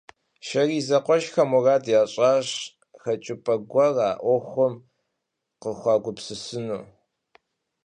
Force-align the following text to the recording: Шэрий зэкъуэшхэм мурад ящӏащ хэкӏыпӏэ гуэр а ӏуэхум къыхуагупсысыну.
Шэрий 0.47 0.83
зэкъуэшхэм 0.87 1.47
мурад 1.51 1.83
ящӏащ 2.01 2.47
хэкӏыпӏэ 3.01 3.55
гуэр 3.71 3.95
а 4.09 4.11
ӏуэхум 4.21 4.73
къыхуагупсысыну. 5.61 6.83